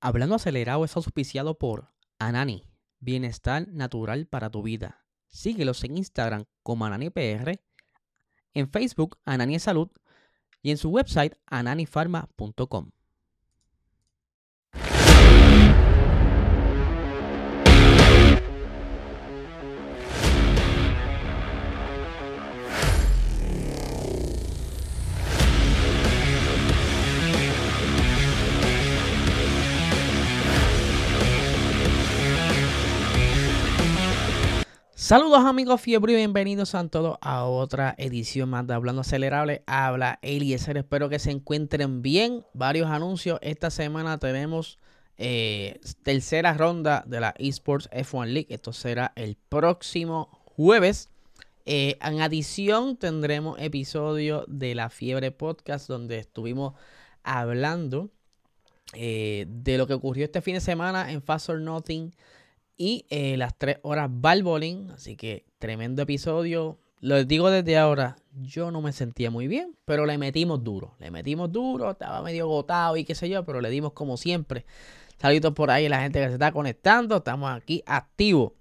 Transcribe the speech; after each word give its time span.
Hablando 0.00 0.34
acelerado 0.34 0.84
es 0.84 0.96
auspiciado 0.96 1.58
por 1.58 1.92
Anani, 2.18 2.64
bienestar 3.00 3.68
natural 3.68 4.26
para 4.26 4.50
tu 4.50 4.62
vida. 4.62 5.04
Síguelos 5.26 5.84
en 5.84 5.98
Instagram 5.98 6.46
como 6.62 6.86
AnaniPR, 6.86 7.60
en 8.54 8.70
Facebook 8.70 9.18
Anani 9.24 9.58
Salud 9.58 9.90
y 10.62 10.70
en 10.70 10.78
su 10.78 10.88
website 10.88 11.34
ananifarma.com. 11.46 12.92
Saludos 35.10 35.44
amigos 35.44 35.80
fiebre 35.80 36.12
y 36.12 36.16
bienvenidos 36.16 36.76
a 36.76 36.86
todos 36.86 37.18
a 37.20 37.44
otra 37.44 37.96
edición 37.98 38.48
más 38.48 38.64
de 38.68 38.74
Hablando 38.74 39.00
Acelerable. 39.00 39.64
Habla 39.66 40.20
Eliezer, 40.22 40.76
espero 40.76 41.08
que 41.08 41.18
se 41.18 41.32
encuentren 41.32 42.00
bien. 42.00 42.44
Varios 42.54 42.88
anuncios. 42.88 43.40
Esta 43.42 43.70
semana 43.70 44.18
tenemos 44.18 44.78
eh, 45.18 45.80
tercera 46.04 46.54
ronda 46.54 47.02
de 47.08 47.18
la 47.18 47.34
Esports 47.38 47.90
F1 47.90 48.26
League. 48.26 48.46
Esto 48.50 48.72
será 48.72 49.12
el 49.16 49.36
próximo 49.48 50.44
jueves. 50.44 51.08
Eh, 51.66 51.98
en 52.00 52.20
adición 52.20 52.96
tendremos 52.96 53.58
episodio 53.58 54.44
de 54.46 54.76
la 54.76 54.90
Fiebre 54.90 55.32
Podcast 55.32 55.88
donde 55.88 56.18
estuvimos 56.18 56.74
hablando 57.24 58.10
eh, 58.92 59.46
de 59.48 59.76
lo 59.76 59.88
que 59.88 59.94
ocurrió 59.94 60.26
este 60.26 60.40
fin 60.40 60.54
de 60.54 60.60
semana 60.60 61.10
en 61.10 61.20
Fast 61.20 61.48
or 61.48 61.60
Nothing 61.60 62.12
y 62.80 63.04
eh, 63.10 63.36
las 63.36 63.58
tres 63.58 63.76
horas 63.82 64.08
Balbolin. 64.10 64.90
Así 64.92 65.14
que 65.14 65.44
tremendo 65.58 66.00
episodio. 66.00 66.78
Lo 67.00 67.22
digo 67.24 67.50
desde 67.50 67.76
ahora, 67.76 68.16
yo 68.40 68.70
no 68.70 68.80
me 68.80 68.92
sentía 68.92 69.30
muy 69.30 69.48
bien, 69.48 69.76
pero 69.84 70.06
le 70.06 70.16
metimos 70.16 70.64
duro. 70.64 70.94
Le 70.98 71.10
metimos 71.10 71.52
duro, 71.52 71.90
estaba 71.90 72.22
medio 72.22 72.44
agotado 72.44 72.96
y 72.96 73.04
qué 73.04 73.14
sé 73.14 73.28
yo, 73.28 73.44
pero 73.44 73.60
le 73.60 73.68
dimos 73.68 73.92
como 73.92 74.16
siempre. 74.16 74.64
Saludos 75.18 75.52
por 75.52 75.70
ahí 75.70 75.86
a 75.86 75.90
la 75.90 76.00
gente 76.00 76.20
que 76.20 76.28
se 76.28 76.32
está 76.32 76.52
conectando. 76.52 77.18
Estamos 77.18 77.50
aquí 77.50 77.82
activos. 77.84 78.52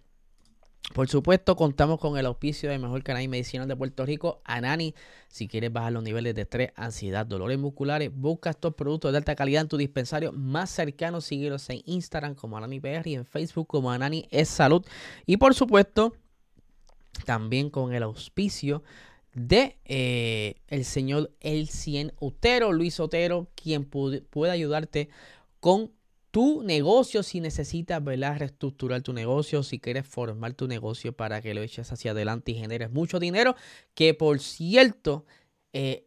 Por 0.93 1.07
supuesto, 1.07 1.55
contamos 1.55 1.99
con 1.99 2.17
el 2.17 2.25
auspicio 2.25 2.69
del 2.69 2.79
mejor 2.79 3.03
canal 3.03 3.27
medicinal 3.27 3.67
de 3.67 3.75
Puerto 3.75 4.05
Rico, 4.05 4.41
Anani. 4.43 4.95
Si 5.27 5.47
quieres 5.47 5.71
bajar 5.71 5.93
los 5.93 6.01
niveles 6.01 6.33
de 6.33 6.41
estrés, 6.41 6.71
ansiedad, 6.75 7.27
dolores 7.27 7.59
musculares, 7.59 8.09
busca 8.13 8.49
estos 8.49 8.73
productos 8.73 9.11
de 9.11 9.19
alta 9.19 9.35
calidad 9.35 9.61
en 9.61 9.67
tu 9.67 9.77
dispensario 9.77 10.31
más 10.31 10.71
cercano. 10.71 11.21
Síguelos 11.21 11.69
en 11.69 11.83
Instagram 11.85 12.33
como 12.33 12.57
Anani 12.57 12.79
PR 12.79 13.07
y 13.07 13.13
en 13.13 13.25
Facebook 13.25 13.67
como 13.67 13.91
Anani 13.91 14.27
es 14.31 14.49
Salud. 14.49 14.83
Y 15.27 15.37
por 15.37 15.53
supuesto, 15.53 16.15
también 17.25 17.69
con 17.69 17.93
el 17.93 18.01
auspicio 18.01 18.81
de 19.35 19.77
eh, 19.85 20.55
el 20.67 20.85
señor 20.85 21.31
El 21.39 21.69
Cien 21.69 22.13
Otero, 22.17 22.73
Luis 22.73 22.99
Otero, 22.99 23.47
quien 23.55 23.85
puede 23.85 24.51
ayudarte 24.51 25.09
con 25.59 25.91
tu 26.31 26.63
negocio, 26.63 27.23
si 27.23 27.41
necesitas 27.41 28.03
¿verdad? 28.03 28.37
reestructurar 28.37 29.01
tu 29.01 29.13
negocio, 29.13 29.63
si 29.63 29.79
quieres 29.79 30.05
formar 30.05 30.53
tu 30.53 30.67
negocio 30.67 31.13
para 31.13 31.41
que 31.41 31.53
lo 31.53 31.61
eches 31.61 31.91
hacia 31.91 32.11
adelante 32.11 32.51
y 32.51 32.55
generes 32.55 32.91
mucho 32.91 33.19
dinero, 33.19 33.55
que 33.95 34.13
por 34.13 34.39
cierto, 34.39 35.25
eh, 35.73 36.03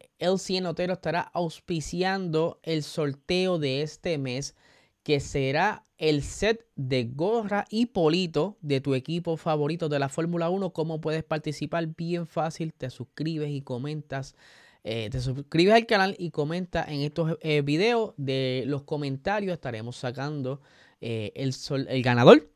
Otero 0.66 0.92
estará 0.92 1.20
auspiciando 1.20 2.60
el 2.62 2.82
sorteo 2.82 3.58
de 3.58 3.82
este 3.82 4.18
mes, 4.18 4.54
que 5.02 5.18
será 5.18 5.82
el 5.98 6.22
set 6.22 6.66
de 6.76 7.04
gorra 7.04 7.64
y 7.70 7.86
polito 7.86 8.56
de 8.60 8.80
tu 8.80 8.94
equipo 8.94 9.36
favorito 9.36 9.88
de 9.88 9.98
la 9.98 10.08
Fórmula 10.08 10.48
1. 10.48 10.72
¿Cómo 10.72 11.00
puedes 11.00 11.24
participar? 11.24 11.86
Bien 11.96 12.26
fácil, 12.26 12.72
te 12.72 12.88
suscribes 12.90 13.50
y 13.50 13.62
comentas 13.62 14.36
eh, 14.84 15.08
te 15.10 15.20
suscribes 15.20 15.74
al 15.74 15.86
canal 15.86 16.16
y 16.18 16.30
comenta 16.30 16.84
en 16.84 17.02
estos 17.02 17.36
eh, 17.40 17.62
videos. 17.62 18.14
De 18.16 18.64
los 18.66 18.82
comentarios 18.82 19.52
estaremos 19.52 19.96
sacando 19.96 20.60
eh, 21.00 21.32
el, 21.34 21.54
el 21.88 22.02
ganador. 22.02 22.50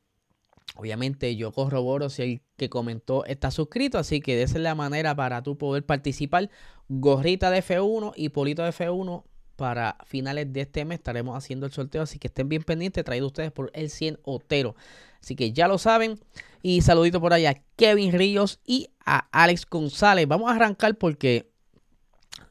Obviamente 0.75 1.37
yo 1.37 1.53
corroboro 1.53 2.11
si 2.11 2.23
el 2.23 2.41
que 2.57 2.69
comentó 2.69 3.25
está 3.25 3.51
suscrito, 3.51 3.99
así 3.99 4.21
que 4.21 4.43
esa 4.43 4.57
es 4.57 4.63
la 4.63 4.75
manera 4.75 5.15
para 5.15 5.43
tú 5.43 5.57
poder 5.57 5.85
participar. 5.87 6.51
Gorrita 6.89 7.51
de 7.51 7.63
F1 7.63 8.13
y 8.17 8.29
polito 8.31 8.63
de 8.63 8.71
F1 8.71 9.25
para 9.55 9.97
finales 10.05 10.53
de 10.53 10.63
este 10.63 10.85
mes 10.85 10.99
estaremos 10.99 11.37
haciendo 11.37 11.65
el 11.65 11.73
sorteo, 11.73 12.03
así 12.03 12.19
que 12.19 12.27
estén 12.27 12.49
bien 12.49 12.63
pendientes, 12.63 13.05
traído 13.05 13.27
ustedes 13.27 13.53
por 13.53 13.71
el 13.73 13.89
100 13.89 14.19
Otero. 14.23 14.77
Así 15.21 15.35
que 15.35 15.53
ya 15.53 15.67
lo 15.67 15.79
saben. 15.79 16.21
Y 16.63 16.83
saludito 16.83 17.21
por 17.21 17.33
allá 17.33 17.51
a 17.51 17.63
Kevin 17.77 18.13
Ríos 18.13 18.61
y 18.67 18.91
a 19.05 19.29
Alex 19.33 19.67
González. 19.69 20.29
Vamos 20.29 20.51
a 20.51 20.55
arrancar 20.57 20.97
porque 20.97 21.51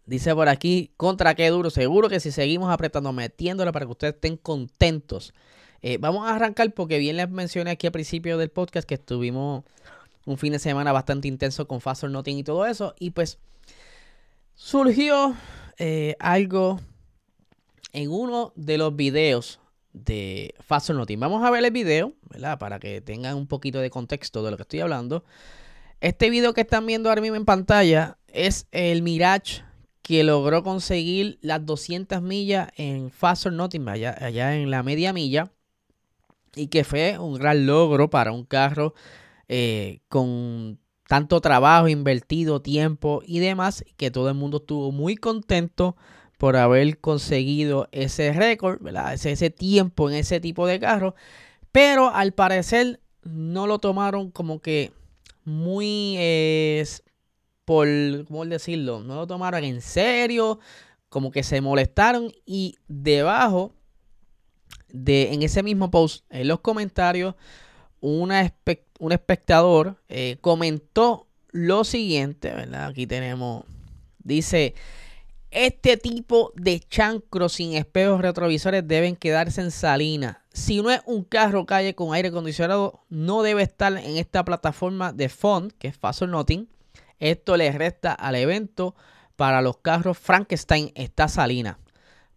Dice 0.05 0.35
por 0.35 0.49
aquí, 0.49 0.91
contra 0.97 1.33
qué 1.33 1.49
duro. 1.49 1.69
Seguro 1.69 2.09
que 2.09 2.19
si 2.19 2.31
seguimos 2.31 2.71
apretando, 2.71 3.11
metiéndole 3.11 3.71
para 3.71 3.85
que 3.85 3.91
ustedes 3.91 4.13
estén 4.15 4.37
contentos. 4.37 5.33
Eh, 5.81 5.97
vamos 5.99 6.27
a 6.27 6.35
arrancar 6.35 6.71
porque 6.73 6.99
bien 6.99 7.17
les 7.17 7.29
mencioné 7.29 7.71
aquí 7.71 7.87
al 7.87 7.93
principio 7.93 8.37
del 8.37 8.49
podcast 8.49 8.87
que 8.87 8.95
estuvimos 8.95 9.63
un 10.25 10.37
fin 10.37 10.51
de 10.51 10.59
semana 10.59 10.91
bastante 10.91 11.27
intenso 11.27 11.67
con 11.67 11.81
Fast 11.81 12.03
or 12.03 12.11
Nothing 12.11 12.37
y 12.37 12.43
todo 12.43 12.65
eso. 12.65 12.93
Y 12.99 13.11
pues 13.11 13.39
surgió 14.53 15.35
eh, 15.77 16.15
algo 16.19 16.79
en 17.93 18.11
uno 18.11 18.53
de 18.55 18.77
los 18.77 18.95
videos 18.95 19.59
de 19.93 20.53
Fast 20.59 20.91
or 20.91 20.97
Nothing. 20.97 21.19
Vamos 21.19 21.43
a 21.43 21.49
ver 21.49 21.65
el 21.65 21.71
video, 21.71 22.13
¿verdad? 22.29 22.59
Para 22.59 22.79
que 22.79 23.01
tengan 23.01 23.35
un 23.35 23.47
poquito 23.47 23.79
de 23.79 23.89
contexto 23.89 24.43
de 24.43 24.51
lo 24.51 24.57
que 24.57 24.63
estoy 24.63 24.81
hablando. 24.81 25.23
Este 25.99 26.29
video 26.29 26.53
que 26.53 26.61
están 26.61 26.85
viendo 26.85 27.09
ahora 27.09 27.21
mismo 27.21 27.37
en 27.37 27.45
pantalla 27.45 28.17
es 28.27 28.67
el 28.71 29.01
Mirage 29.01 29.64
que 30.05 30.23
logró 30.23 30.61
conseguir 30.61 31.39
las 31.41 31.65
200 31.65 32.21
millas 32.21 32.69
en 32.77 33.09
Fast 33.09 33.47
or 33.47 33.53
Nothing, 33.53 33.89
allá, 33.89 34.55
en 34.55 34.69
la 34.69 34.83
media 34.83 35.13
milla, 35.13 35.51
y 36.55 36.67
que 36.67 36.83
fue 36.83 37.17
un 37.17 37.33
gran 37.33 37.65
logro 37.65 38.11
para 38.11 38.31
un 38.31 38.45
carro 38.45 38.93
eh, 39.47 40.01
con 40.07 40.77
tanto 41.07 41.41
trabajo 41.41 41.87
invertido, 41.87 42.61
tiempo 42.61 43.23
y 43.25 43.39
demás, 43.39 43.83
que 43.97 44.11
todo 44.11 44.29
el 44.29 44.35
mundo 44.35 44.57
estuvo 44.57 44.91
muy 44.91 45.15
contento 45.15 45.95
por 46.37 46.55
haber 46.55 46.99
conseguido 46.99 47.89
ese 47.91 48.31
récord, 48.31 48.85
Ese, 49.11 49.31
ese 49.31 49.49
tiempo 49.49 50.07
en 50.07 50.17
ese 50.17 50.39
tipo 50.39 50.67
de 50.67 50.79
carro, 50.79 51.15
pero 51.71 52.13
al 52.13 52.31
parecer 52.31 52.99
no 53.23 53.65
lo 53.65 53.79
tomaron 53.79 54.29
como 54.29 54.59
que 54.59 54.93
muy 55.45 56.13
eh, 56.19 56.85
por, 57.65 57.87
¿cómo 58.27 58.45
decirlo? 58.45 59.01
No 59.01 59.15
lo 59.15 59.27
tomaron 59.27 59.63
en 59.63 59.81
serio, 59.81 60.59
como 61.09 61.31
que 61.31 61.43
se 61.43 61.61
molestaron 61.61 62.31
y 62.45 62.77
debajo 62.87 63.73
de, 64.89 65.33
en 65.33 65.43
ese 65.43 65.63
mismo 65.63 65.91
post, 65.91 66.25
en 66.29 66.47
los 66.47 66.59
comentarios, 66.61 67.35
una 67.99 68.53
un 68.99 69.11
espectador 69.11 70.01
eh, 70.07 70.37
comentó 70.41 71.27
lo 71.51 71.83
siguiente, 71.83 72.51
¿verdad? 72.53 72.87
Aquí 72.87 73.07
tenemos, 73.07 73.63
dice, 74.19 74.73
este 75.51 75.97
tipo 75.97 76.51
de 76.55 76.79
chancros 76.79 77.53
sin 77.53 77.73
espejos 77.73 78.21
retrovisores 78.21 78.87
deben 78.87 79.15
quedarse 79.15 79.61
en 79.61 79.71
Salina. 79.71 80.43
Si 80.51 80.81
no 80.81 80.91
es 80.91 81.01
un 81.05 81.23
carro 81.23 81.65
calle 81.65 81.95
con 81.95 82.13
aire 82.13 82.29
acondicionado, 82.29 83.05
no 83.09 83.41
debe 83.41 83.63
estar 83.63 83.93
en 83.97 84.17
esta 84.17 84.43
plataforma 84.43 85.13
de 85.13 85.29
font, 85.29 85.71
que 85.77 85.87
es 85.87 85.97
Fast 85.97 86.23
Nothing. 86.23 86.67
Esto 87.19 87.57
le 87.57 87.71
resta 87.71 88.13
al 88.13 88.35
evento 88.35 88.95
para 89.35 89.61
los 89.61 89.77
carros 89.77 90.17
Frankenstein 90.17 90.91
esta 90.95 91.27
salina. 91.27 91.79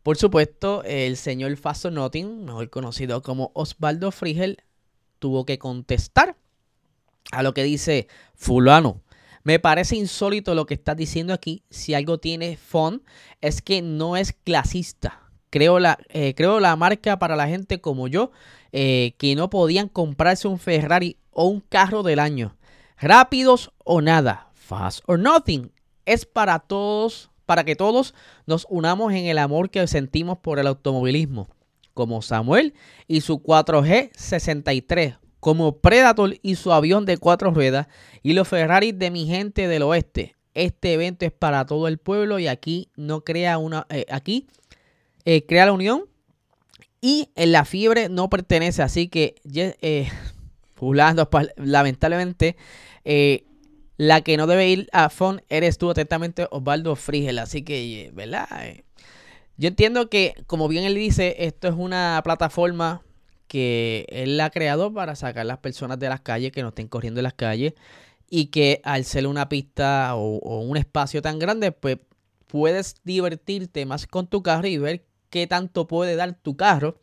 Por 0.02 0.16
supuesto, 0.16 0.82
el 0.84 1.16
señor 1.16 1.56
Faso 1.56 1.90
Notting, 1.90 2.44
mejor 2.44 2.70
conocido 2.70 3.22
como 3.22 3.50
Osvaldo 3.54 4.10
Frigel, 4.10 4.62
tuvo 5.18 5.44
que 5.44 5.58
contestar 5.58 6.36
a 7.32 7.42
lo 7.42 7.52
que 7.52 7.64
dice 7.64 8.08
fulano. 8.34 9.02
Me 9.42 9.58
parece 9.58 9.96
insólito 9.96 10.54
lo 10.54 10.66
que 10.66 10.74
estás 10.74 10.96
diciendo 10.96 11.32
aquí. 11.32 11.62
Si 11.70 11.94
algo 11.94 12.18
tiene 12.18 12.56
font, 12.56 13.02
es 13.40 13.62
que 13.62 13.82
no 13.82 14.16
es 14.16 14.32
clasista. 14.32 15.22
Creo 15.50 15.78
la, 15.78 15.98
eh, 16.08 16.34
creo 16.34 16.60
la 16.60 16.76
marca 16.76 17.18
para 17.18 17.36
la 17.36 17.48
gente 17.48 17.80
como 17.80 18.08
yo, 18.08 18.30
eh, 18.72 19.14
que 19.18 19.34
no 19.34 19.48
podían 19.48 19.88
comprarse 19.88 20.48
un 20.48 20.58
Ferrari 20.58 21.16
o 21.30 21.46
un 21.46 21.60
carro 21.60 22.02
del 22.02 22.18
año. 22.18 22.56
Rápidos 22.98 23.72
o 23.84 24.00
nada. 24.00 24.47
Fast 24.68 25.00
or 25.06 25.18
Nothing. 25.18 25.72
Es 26.04 26.26
para 26.26 26.58
todos, 26.58 27.30
para 27.46 27.64
que 27.64 27.74
todos 27.74 28.14
nos 28.46 28.66
unamos 28.68 29.14
en 29.14 29.24
el 29.24 29.38
amor 29.38 29.70
que 29.70 29.86
sentimos 29.86 30.38
por 30.38 30.58
el 30.58 30.66
automovilismo, 30.66 31.48
como 31.94 32.20
Samuel 32.20 32.74
y 33.06 33.22
su 33.22 33.42
4G 33.42 34.10
63, 34.14 35.16
como 35.40 35.78
Predator 35.78 36.34
y 36.42 36.56
su 36.56 36.70
avión 36.72 37.06
de 37.06 37.16
cuatro 37.16 37.50
ruedas, 37.50 37.88
y 38.22 38.34
los 38.34 38.46
Ferraris 38.46 38.98
de 38.98 39.10
mi 39.10 39.26
gente 39.26 39.68
del 39.68 39.82
oeste. 39.82 40.36
Este 40.52 40.92
evento 40.92 41.24
es 41.24 41.32
para 41.32 41.64
todo 41.64 41.88
el 41.88 41.96
pueblo 41.96 42.38
y 42.38 42.46
aquí 42.46 42.90
no 42.94 43.22
crea 43.22 43.56
una, 43.56 43.86
eh, 43.88 44.04
aquí 44.10 44.48
eh, 45.24 45.46
crea 45.46 45.66
la 45.66 45.72
unión 45.72 46.04
Y 47.00 47.30
en 47.36 47.52
la 47.52 47.64
fiebre 47.64 48.08
no 48.08 48.28
pertenece, 48.28 48.82
así 48.82 49.08
que, 49.08 49.36
eh, 49.54 50.10
lamentablemente, 51.56 52.56
eh, 53.04 53.47
la 53.98 54.22
que 54.22 54.38
no 54.38 54.46
debe 54.46 54.68
ir 54.68 54.88
a 54.92 55.10
FON 55.10 55.42
eres 55.50 55.76
tú 55.76 55.90
atentamente, 55.90 56.46
Osvaldo 56.50 56.96
Frigel. 56.96 57.38
Así 57.38 57.62
que, 57.62 58.06
eh, 58.06 58.10
¿verdad? 58.14 58.48
Eh, 58.62 58.84
yo 59.58 59.68
entiendo 59.68 60.08
que, 60.08 60.34
como 60.46 60.68
bien 60.68 60.84
él 60.84 60.94
dice, 60.94 61.36
esto 61.40 61.68
es 61.68 61.74
una 61.76 62.18
plataforma 62.24 63.02
que 63.48 64.06
él 64.08 64.40
ha 64.40 64.50
creado 64.50 64.92
para 64.94 65.16
sacar 65.16 65.44
las 65.44 65.58
personas 65.58 65.98
de 65.98 66.08
las 66.08 66.20
calles, 66.20 66.52
que 66.52 66.62
no 66.62 66.68
estén 66.68 66.88
corriendo 66.88 67.20
en 67.20 67.24
las 67.24 67.34
calles. 67.34 67.74
Y 68.30 68.46
que 68.46 68.80
al 68.84 69.04
ser 69.04 69.26
una 69.26 69.48
pista 69.48 70.14
o 70.14 70.60
un 70.60 70.76
espacio 70.76 71.20
tan 71.20 71.38
grande, 71.38 71.72
pues 71.72 71.98
puedes 72.48 72.96
divertirte 73.04 73.86
más 73.86 74.06
con 74.06 74.26
tu 74.26 74.42
carro 74.42 74.66
y 74.66 74.78
ver 74.78 75.04
qué 75.30 75.46
tanto 75.46 75.86
puede 75.86 76.16
dar 76.16 76.34
tu 76.34 76.56
carro. 76.56 77.00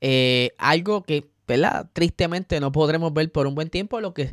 Eh, 0.00 0.52
algo 0.58 1.02
que, 1.02 1.30
¿verdad? 1.46 1.88
Tristemente 1.92 2.60
no 2.60 2.72
podremos 2.72 3.12
ver 3.14 3.30
por 3.32 3.46
un 3.46 3.54
buen 3.54 3.70
tiempo, 3.70 4.00
lo 4.00 4.12
que 4.14 4.32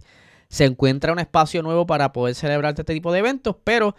se 0.49 0.65
encuentra 0.65 1.13
un 1.13 1.19
espacio 1.19 1.61
nuevo 1.61 1.85
para 1.85 2.13
poder 2.13 2.35
celebrar 2.35 2.73
este 2.77 2.93
tipo 2.93 3.11
de 3.11 3.19
eventos, 3.19 3.55
pero 3.63 3.95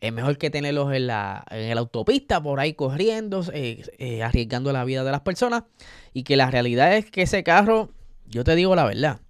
es 0.00 0.12
mejor 0.12 0.36
que 0.36 0.50
tenerlos 0.50 0.92
en 0.92 1.06
la, 1.06 1.44
en 1.50 1.76
autopista, 1.78 2.42
por 2.42 2.60
ahí 2.60 2.74
corriendo, 2.74 3.42
eh, 3.52 3.82
eh, 3.98 4.22
arriesgando 4.22 4.72
la 4.72 4.84
vida 4.84 5.02
de 5.02 5.10
las 5.10 5.22
personas. 5.22 5.64
Y 6.12 6.24
que 6.24 6.36
la 6.36 6.50
realidad 6.50 6.94
es 6.96 7.10
que 7.10 7.22
ese 7.22 7.42
carro, 7.42 7.90
yo 8.26 8.44
te 8.44 8.54
digo 8.54 8.74
la 8.76 8.84
verdad, 8.84 9.20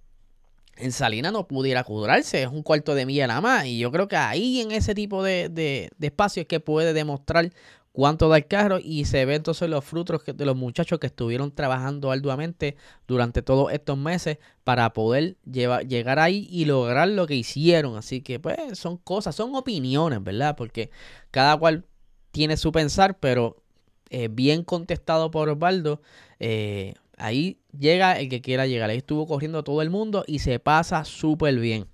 en 0.77 0.91
Salina 0.91 1.31
no 1.31 1.47
pudiera 1.47 1.85
cudrarse, 1.85 2.43
es 2.43 2.49
un 2.49 2.61
cuarto 2.61 2.93
de 2.93 3.05
milla 3.05 3.27
nada 3.27 3.39
más. 3.39 3.65
Y 3.65 3.79
yo 3.79 3.91
creo 3.91 4.09
que 4.09 4.17
ahí 4.17 4.59
en 4.59 4.71
ese 4.71 4.93
tipo 4.93 5.23
de, 5.23 5.47
de, 5.47 5.89
de 5.97 6.07
espacio 6.07 6.41
es 6.41 6.47
que 6.47 6.59
puede 6.59 6.93
demostrar 6.93 7.51
cuánto 7.95 8.27
da 8.27 8.37
el 8.37 8.45
carro 8.45 8.77
y 8.83 9.05
se 9.05 9.23
ven 9.23 9.37
entonces 9.37 9.69
los 9.69 9.83
frutos 9.85 10.21
de 10.25 10.45
los 10.45 10.55
muchachos 10.55 10.99
que 10.99 11.07
estuvieron 11.07 11.51
trabajando 11.51 12.11
arduamente 12.11 12.75
durante 13.07 13.41
todos 13.41 13.71
estos 13.71 13.97
meses 13.97 14.37
para 14.65 14.91
poder 14.91 15.37
llegar 15.45 16.19
ahí 16.19 16.47
y 16.51 16.65
lograr 16.65 17.07
lo 17.07 17.25
que 17.25 17.35
hicieron. 17.35 17.95
Así 17.95 18.21
que 18.21 18.39
pues 18.39 18.57
son 18.77 18.97
cosas, 18.97 19.35
son 19.35 19.55
opiniones, 19.55 20.21
¿verdad? 20.21 20.57
Porque 20.57 20.91
cada 21.31 21.55
cual 21.55 21.85
tiene 22.31 22.57
su 22.57 22.73
pensar, 22.73 23.17
pero 23.17 23.63
eh, 24.09 24.27
bien 24.29 24.63
contestado 24.63 25.31
por 25.31 25.47
Osvaldo. 25.47 26.01
Eh, 26.39 26.95
ahí 27.17 27.59
llega 27.77 28.19
el 28.19 28.27
que 28.27 28.41
quiera 28.41 28.67
llegar. 28.67 28.89
Ahí 28.89 28.97
estuvo 28.97 29.25
corriendo 29.25 29.63
todo 29.63 29.81
el 29.81 29.89
mundo 29.89 30.25
y 30.27 30.39
se 30.39 30.59
pasa 30.59 31.05
súper 31.05 31.57
bien. 31.59 31.87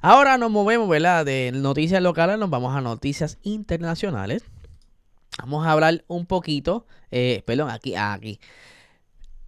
Ahora 0.00 0.38
nos 0.38 0.52
movemos, 0.52 0.88
¿verdad? 0.88 1.24
De 1.24 1.50
noticias 1.52 2.00
locales 2.00 2.38
nos 2.38 2.50
vamos 2.50 2.76
a 2.76 2.80
noticias 2.80 3.38
internacionales. 3.42 4.44
Vamos 5.38 5.66
a 5.66 5.72
hablar 5.72 6.04
un 6.06 6.26
poquito, 6.26 6.86
eh, 7.10 7.42
perdón, 7.44 7.70
aquí, 7.70 7.94
aquí. 7.96 8.38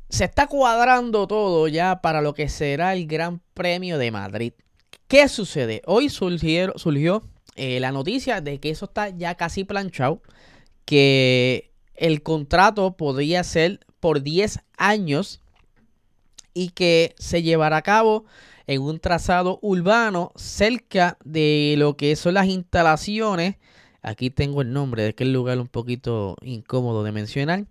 Se 0.09 0.25
está 0.25 0.47
cuadrando 0.47 1.27
todo 1.27 1.69
ya 1.69 2.01
para 2.01 2.21
lo 2.21 2.35
que 2.35 2.49
será 2.49 2.95
el 2.95 3.07
Gran 3.07 3.41
Premio 3.55 3.99
de 3.99 4.11
Madrid. 4.11 4.53
¿Qué 5.09 5.29
sucede? 5.29 5.83
Hoy 5.87 6.09
surgió, 6.09 7.23
eh, 7.55 7.81
la 7.81 7.93
noticia 7.93 8.41
de 8.41 8.59
que 8.59 8.71
eso 8.71 8.87
está 8.87 9.11
ya 9.11 9.37
casi 9.37 9.65
planchado, 9.65 10.21
que 10.85 11.73
el 11.95 12.23
contrato 12.23 12.97
podría 12.97 13.45
ser 13.45 13.81
por 14.01 14.23
10 14.23 14.61
años 14.77 15.41
y 16.55 16.71
que 16.71 17.15
se 17.19 17.43
llevará 17.43 17.79
a 17.79 17.83
cabo 17.83 18.25
en 18.67 18.83
un 18.83 18.99
trazado 18.99 19.59
urbano 19.63 20.33
cerca 20.37 21.19
de 21.25 21.75
lo 21.79 21.97
que 21.97 22.17
son 22.17 22.35
las 22.35 22.47
instalaciones 22.47 23.57
Aquí 24.07 24.31
tengo 24.31 24.63
el 24.63 24.73
nombre 24.73 25.03
de 25.03 25.09
aquel 25.09 25.33
lugar 25.33 25.59
un 25.59 25.67
poquito 25.67 26.37
incómodo 26.41 27.03
de 27.03 27.11
mencionar. 27.11 27.65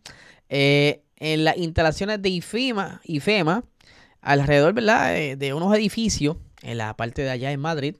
Eh, 0.50 1.02
en 1.16 1.46
las 1.46 1.56
instalaciones 1.56 2.22
de 2.22 2.28
IFEMA, 2.28 3.00
IFEMA 3.06 3.64
alrededor 4.20 4.74
¿verdad? 4.74 5.16
Eh, 5.16 5.38
de 5.38 5.54
unos 5.54 5.74
edificios 5.74 6.36
en 6.62 6.80
la 6.80 6.94
parte 6.98 7.22
de 7.22 7.30
allá 7.30 7.54
en 7.54 7.62
Madrid, 7.62 7.96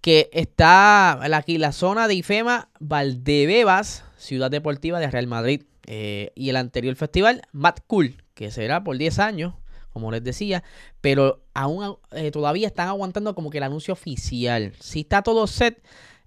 que 0.00 0.30
está 0.32 1.12
aquí 1.36 1.58
la 1.58 1.70
zona 1.70 2.08
de 2.08 2.14
IFEMA 2.14 2.70
Valdebebas, 2.80 4.02
ciudad 4.18 4.50
deportiva 4.50 4.98
de 4.98 5.08
Real 5.08 5.28
Madrid, 5.28 5.62
eh, 5.86 6.32
y 6.34 6.48
el 6.48 6.56
anterior 6.56 6.96
festival, 6.96 7.42
Mad 7.52 7.76
Cool, 7.86 8.16
que 8.34 8.50
será 8.50 8.82
por 8.82 8.98
10 8.98 9.20
años, 9.20 9.54
como 9.92 10.10
les 10.10 10.24
decía, 10.24 10.64
pero 11.00 11.44
aún 11.54 11.98
todavía 12.32 12.66
están 12.66 12.88
aguantando 12.88 13.36
como 13.36 13.50
que 13.50 13.58
el 13.58 13.64
anuncio 13.64 13.92
oficial. 13.92 14.72
Si 14.80 15.02
está 15.02 15.22
todo 15.22 15.46
set, 15.46 15.80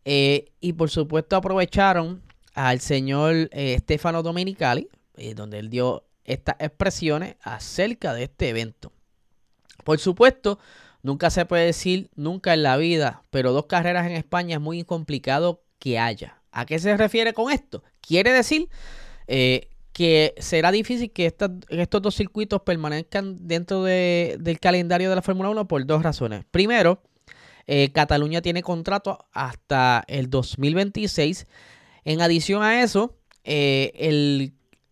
eh, 0.10 0.54
y 0.62 0.72
por 0.72 0.90
supuesto 0.90 1.36
aprovecharon 1.36 2.24
al 2.54 2.80
señor 2.80 3.50
eh, 3.52 3.76
Stefano 3.82 4.24
Domenicali, 4.24 4.88
eh, 5.18 5.34
donde 5.34 5.60
él 5.60 5.70
dio 5.70 6.06
estas 6.24 6.56
expresiones 6.60 7.36
acerca 7.42 8.14
de 8.14 8.24
este 8.24 8.48
evento. 8.48 8.94
Por 9.84 10.00
supuesto, 10.00 10.60
nunca 11.04 11.30
se 11.30 11.46
puede 11.46 11.66
decir 11.66 12.10
nunca 12.16 12.54
en 12.54 12.64
la 12.64 12.78
vida, 12.78 13.24
pero 13.32 13.52
dos 13.52 13.66
carreras 13.66 14.06
en 14.06 14.14
España 14.14 14.56
es 14.56 14.62
muy 14.62 14.82
complicado 14.86 15.66
que 15.78 16.00
haya. 16.00 16.42
¿A 16.54 16.66
qué 16.66 16.80
se 16.80 16.96
refiere 16.96 17.34
con 17.34 17.52
esto? 17.52 17.84
Quiere 18.00 18.32
decir 18.32 18.70
que 19.28 20.36
será 20.38 20.72
difícil 20.72 21.12
que 21.12 21.26
estos 21.26 22.02
dos 22.02 22.16
circuitos 22.16 22.62
permanezcan 22.62 23.46
dentro 23.46 23.84
del 23.84 24.60
calendario 24.62 25.10
de 25.10 25.18
la 25.18 25.22
Fórmula 25.22 25.50
1 25.50 25.68
por 25.68 25.86
dos 25.86 26.02
razones. 26.02 26.46
Primero, 26.50 27.02
eh, 27.68 27.92
Cataluña 27.92 28.42
tiene 28.42 28.64
contrato 28.64 29.28
hasta 29.34 30.04
el 30.08 30.30
2026. 30.30 31.48
En 32.06 32.22
adición 32.22 32.64
a 32.64 32.82
eso, 32.82 33.18
eh, 33.44 33.92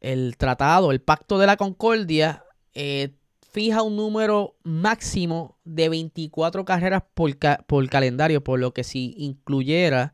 el, 0.02 0.36
tratado, 0.38 0.92
el 0.92 1.02
pacto 1.02 1.40
de 1.40 1.48
la 1.48 1.56
concordia, 1.56 2.44
eh, 2.74 3.14
fija 3.52 3.82
un 3.82 3.96
número 3.96 4.58
máximo 4.64 5.58
de 5.64 5.88
24 5.88 6.66
carreras 6.66 7.04
por, 7.14 7.38
por, 7.66 7.90
calendario, 7.90 8.44
por 8.44 8.60
lo 8.60 8.74
que 8.74 8.84
si 8.84 9.16
incluyera 9.18 10.14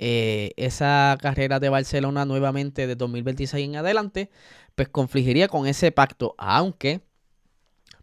esa 0.00 1.18
carrera 1.20 1.58
de 1.58 1.70
Barcelona 1.70 2.24
nuevamente 2.24 2.86
de 2.86 2.94
2026 2.94 3.66
en 3.66 3.74
adelante, 3.74 4.30
pues 4.76 4.88
confligiría 4.88 5.48
con 5.48 5.66
ese 5.66 5.90
pacto, 5.90 6.36
aunque 6.38 7.00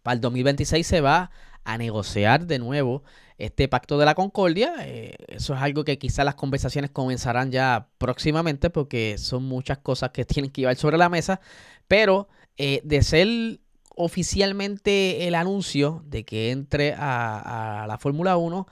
para 0.02 0.16
el 0.16 0.20
2026 0.20 0.86
se 0.86 1.00
va 1.00 1.30
a 1.66 1.76
negociar 1.76 2.46
de 2.46 2.58
nuevo 2.58 3.02
este 3.38 3.68
pacto 3.68 3.98
de 3.98 4.06
la 4.06 4.14
concordia. 4.14 4.74
Eh, 4.80 5.16
eso 5.28 5.54
es 5.54 5.60
algo 5.60 5.84
que 5.84 5.98
quizás 5.98 6.24
las 6.24 6.36
conversaciones 6.36 6.90
comenzarán 6.90 7.50
ya 7.50 7.88
próximamente 7.98 8.70
porque 8.70 9.18
son 9.18 9.44
muchas 9.44 9.78
cosas 9.78 10.10
que 10.10 10.24
tienen 10.24 10.50
que 10.50 10.62
llevar 10.62 10.76
sobre 10.76 10.96
la 10.96 11.08
mesa. 11.08 11.40
Pero 11.88 12.28
eh, 12.56 12.80
de 12.84 13.02
ser 13.02 13.60
oficialmente 13.96 15.26
el 15.26 15.34
anuncio 15.34 16.02
de 16.06 16.24
que 16.24 16.50
entre 16.50 16.94
a, 16.96 17.86
la 17.88 17.98
Fórmula 17.98 18.36
1, 18.36 18.66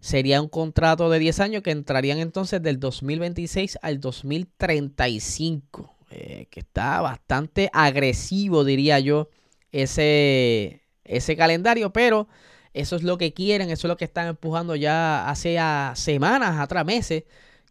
sería 0.00 0.40
un 0.40 0.48
contrato 0.48 1.10
de 1.10 1.18
10 1.18 1.40
años 1.40 1.62
que 1.62 1.70
entrarían 1.70 2.18
entonces 2.18 2.62
del 2.62 2.80
2026 2.80 3.78
al 3.82 4.00
2035. 4.00 5.94
Eh, 6.10 6.46
que 6.50 6.60
está 6.60 7.00
bastante 7.00 7.68
agresivo, 7.72 8.64
diría 8.64 9.00
yo, 9.00 9.28
ese, 9.72 10.85
ese 11.08 11.36
calendario, 11.36 11.92
pero 11.92 12.28
eso 12.74 12.96
es 12.96 13.02
lo 13.02 13.16
que 13.16 13.32
quieren, 13.32 13.70
eso 13.70 13.86
es 13.86 13.88
lo 13.88 13.96
que 13.96 14.04
están 14.04 14.26
empujando 14.28 14.76
ya 14.76 15.28
hace 15.28 15.58
semanas, 15.94 16.60
atrás 16.60 16.84
meses, 16.84 17.24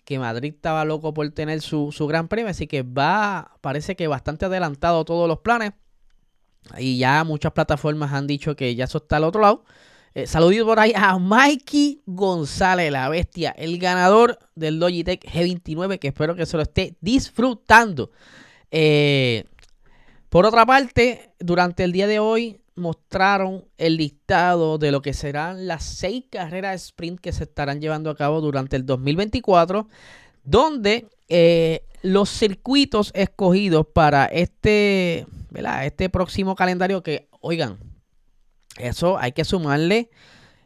que 0.03 0.19
Madrid 0.19 0.53
estaba 0.55 0.85
loco 0.85 1.13
por 1.13 1.29
tener 1.31 1.61
su, 1.61 1.91
gran 2.07 2.27
premio, 2.27 2.49
así 2.49 2.67
que 2.67 2.83
va, 2.83 3.57
parece 3.61 3.95
que 3.95 4.07
bastante 4.07 4.45
adelantado 4.45 5.05
todos 5.05 5.27
los 5.27 5.39
planes. 5.39 5.73
Y 6.79 6.97
ya 6.97 7.23
muchas 7.23 7.51
plataformas 7.51 8.13
han 8.13 8.25
dicho 8.25 8.55
que 8.55 8.73
ya 8.73 8.85
eso 8.85 8.97
está 8.97 9.17
al 9.17 9.25
otro 9.25 9.41
lado. 9.41 9.65
Eh, 10.15 10.25
por 10.63 10.79
ahí 10.79 10.93
a 10.95 11.19
Mikey 11.19 12.01
González, 12.05 12.91
la 12.91 13.09
bestia, 13.09 13.51
el 13.57 13.77
ganador 13.77 14.39
del 14.55 14.79
Logitech 14.79 15.23
G29, 15.25 15.99
que 15.99 16.07
espero 16.07 16.35
que 16.35 16.45
se 16.45 16.57
lo 16.57 16.63
esté 16.63 16.95
disfrutando. 17.01 18.11
Eh, 18.71 19.43
por 20.29 20.45
otra 20.45 20.65
parte, 20.65 21.33
durante 21.39 21.83
el 21.83 21.91
día 21.91 22.07
de 22.07 22.19
hoy 22.19 22.61
mostraron 22.75 23.65
el 23.77 23.97
listado 23.97 24.77
de 24.77 24.91
lo 24.91 25.01
que 25.01 25.13
serán 25.13 25.67
las 25.67 25.83
seis 25.83 26.25
carreras 26.29 26.83
sprint 26.83 27.19
que 27.19 27.31
se 27.31 27.43
estarán 27.43 27.79
llevando 27.79 28.09
a 28.09 28.15
cabo 28.15 28.41
durante 28.41 28.75
el 28.75 28.85
2024, 28.85 29.87
donde 30.43 31.07
eh, 31.29 31.85
los 32.01 32.29
circuitos 32.29 33.11
escogidos 33.15 33.87
para 33.93 34.25
este, 34.25 35.25
este 35.83 36.09
próximo 36.09 36.55
calendario 36.55 37.01
que, 37.01 37.29
oigan, 37.39 37.79
eso 38.77 39.17
hay 39.17 39.31
que 39.31 39.45
sumarle, 39.45 40.09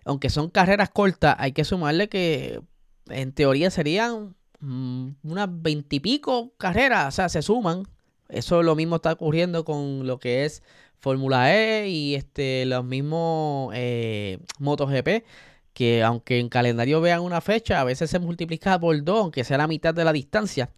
aunque 0.04 0.30
son 0.30 0.50
carreras 0.50 0.90
cortas, 0.90 1.36
hay 1.38 1.52
que 1.52 1.64
sumarle 1.64 2.10
que 2.10 2.60
en 3.08 3.32
teoría 3.34 3.70
serían 3.70 4.36
mm, 4.60 5.10
unas 5.24 5.50
veintipico 5.52 6.54
carreras, 6.58 7.08
o 7.08 7.12
sea, 7.12 7.30
se 7.30 7.42
suman. 7.42 7.84
Eso 8.30 8.62
lo 8.64 8.76
mismo 8.76 8.98
está 8.98 9.12
ocurriendo 9.12 9.66
con 9.66 10.06
lo 10.06 10.20
que 10.20 10.46
es 10.46 10.62
Fórmula 11.00 11.56
E 11.56 11.90
y 11.90 12.16
este, 12.16 12.66
los 12.66 12.86
mismos 12.86 13.72
eh, 13.76 14.38
MotoGP, 14.60 15.24
que 15.74 16.04
aunque 16.04 16.40
en 16.40 16.50
calendario 16.50 17.02
vean 17.02 17.22
una 17.22 17.42
fecha, 17.42 17.82
a 17.82 17.84
veces 17.84 18.10
se 18.10 18.20
multiplica 18.20 18.80
por 18.80 19.04
dos, 19.04 19.22
aunque 19.22 19.44
sea 19.44 19.58
la 19.58 19.68
mitad 19.68 19.94
de 19.94 20.04
la 20.04 20.14
distancia. 20.14 20.70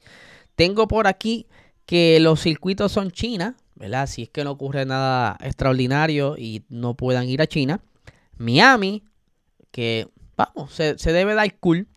Tengo 0.55 0.87
por 0.87 1.07
aquí 1.07 1.47
que 1.85 2.19
los 2.19 2.39
circuitos 2.39 2.91
son 2.91 3.11
China, 3.11 3.57
¿verdad? 3.75 4.07
Si 4.07 4.23
es 4.23 4.29
que 4.29 4.43
no 4.43 4.51
ocurre 4.51 4.85
nada 4.85 5.37
extraordinario 5.41 6.37
y 6.37 6.63
no 6.69 6.95
puedan 6.95 7.27
ir 7.27 7.41
a 7.41 7.47
China. 7.47 7.81
Miami, 8.37 9.03
que 9.71 10.07
vamos, 10.37 10.73
se, 10.73 10.97
se 10.97 11.11
debe 11.11 11.33
dar 11.33 11.53
cool. 11.59 11.87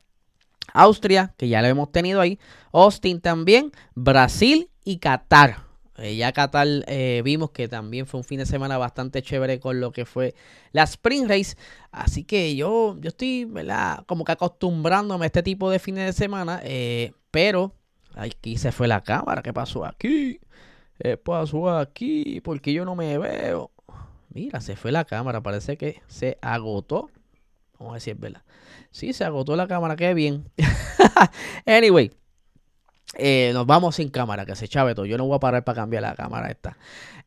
Austria, 0.73 1.35
que 1.37 1.49
ya 1.49 1.63
lo 1.63 1.69
hemos 1.69 1.93
tenido 1.93 2.21
ahí. 2.21 2.39
Austin 2.73 3.21
también. 3.21 3.71
Brasil 3.95 4.71
y 4.85 4.99
Qatar. 4.99 5.65
Eh, 5.97 6.17
ya 6.17 6.33
Qatar 6.33 6.67
eh, 6.87 7.23
vimos 7.25 7.51
que 7.51 7.69
también 7.69 8.07
fue 8.07 8.19
un 8.19 8.25
fin 8.25 8.39
de 8.39 8.47
semana 8.47 8.79
bastante 8.79 9.23
chévere 9.23 9.61
con 9.61 9.81
lo 9.81 9.93
que 9.93 10.05
fue 10.05 10.35
la 10.73 10.83
Spring 10.83 11.29
Race. 11.29 11.57
Así 11.93 12.25
que 12.25 12.57
yo, 12.57 12.97
yo 13.01 13.09
estoy, 13.09 13.45
¿verdad? 13.45 14.05
Como 14.07 14.25
que 14.25 14.33
acostumbrándome 14.33 15.25
a 15.25 15.27
este 15.27 15.43
tipo 15.43 15.71
de 15.71 15.79
fines 15.79 16.07
de 16.07 16.13
semana. 16.13 16.61
Eh, 16.65 17.13
pero 17.31 17.75
aquí 18.15 18.57
se 18.57 18.73
fue 18.73 18.89
la 18.89 19.03
cámara. 19.03 19.43
¿Qué 19.43 19.53
pasó 19.53 19.85
aquí? 19.85 20.41
¿Qué 20.99 21.17
pasó 21.17 21.71
aquí? 21.71 22.41
Porque 22.43 22.73
yo 22.73 22.85
no 22.85 22.97
me 22.97 23.19
veo. 23.19 23.71
Mira, 24.31 24.61
se 24.61 24.75
fue 24.77 24.91
la 24.91 25.05
cámara. 25.05 25.43
Parece 25.43 25.77
que 25.77 26.03
se 26.09 26.39
agotó. 26.43 27.09
Vamos 27.79 27.93
a 27.93 27.95
decir, 27.95 28.17
¿verdad? 28.17 28.43
Sí, 28.91 29.13
se 29.13 29.25
agotó 29.25 29.55
la 29.55 29.69
cámara. 29.69 29.95
Qué 29.97 30.13
bien. 30.15 30.51
anyway. 31.67 32.11
Eh, 33.17 33.51
nos 33.55 33.67
vamos 33.67 33.97
sin 33.97 34.09
cámara, 34.09 34.47
que 34.47 34.57
se 34.57 34.69
chave 34.69 34.95
todo. 34.95 35.07
Yo 35.07 35.19
no 35.19 35.27
voy 35.27 35.37
a 35.37 35.41
parar 35.41 35.65
para 35.65 35.77
cambiar 35.77 36.03
la 36.03 36.15
cámara 36.15 36.51
esta. 36.51 36.77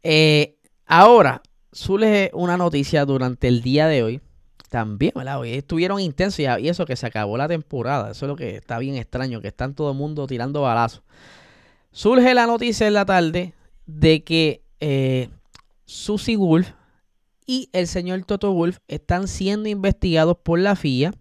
Eh, 0.03 0.57
ahora, 0.85 1.41
surge 1.71 2.31
una 2.33 2.57
noticia 2.57 3.05
durante 3.05 3.47
el 3.47 3.61
día 3.61 3.87
de 3.87 4.03
hoy. 4.03 4.21
También, 4.69 5.13
¿verdad? 5.15 5.39
Hoy 5.39 5.53
estuvieron 5.53 6.01
intensos 6.01 6.39
y 6.39 6.67
eso 6.67 6.85
que 6.85 6.97
se 6.97 7.05
acabó 7.05 7.37
la 7.37 7.47
temporada. 7.47 8.11
Eso 8.11 8.25
es 8.25 8.29
lo 8.29 8.35
que 8.35 8.57
está 8.57 8.79
bien 8.79 8.95
extraño, 8.95 9.39
que 9.39 9.47
están 9.47 9.75
todo 9.75 9.91
el 9.91 9.97
mundo 9.97 10.27
tirando 10.27 10.61
balazos. 10.61 11.03
Surge 11.91 12.33
la 12.33 12.45
noticia 12.45 12.85
en 12.87 12.93
la 12.93 13.05
tarde 13.05 13.53
de 13.85 14.23
que 14.23 14.61
eh, 14.81 15.29
Susie 15.85 16.35
Wolf 16.35 16.71
y 17.45 17.69
el 17.71 17.87
señor 17.87 18.23
Toto 18.25 18.51
Wolf 18.51 18.79
están 18.89 19.27
siendo 19.29 19.69
investigados 19.69 20.37
por 20.43 20.59
la 20.59 20.75
FIA. 20.75 21.13